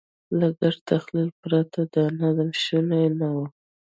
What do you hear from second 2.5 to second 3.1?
شونی